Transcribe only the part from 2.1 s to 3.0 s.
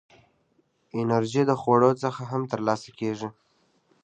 هم ترلاسه